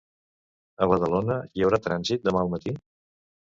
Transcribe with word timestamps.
A 0.85 0.87
Badalona 0.93 1.37
hi 1.59 1.67
haurà 1.67 1.81
trànsit 1.89 2.27
demà 2.31 2.43
al 2.47 2.53
matí? 2.57 2.77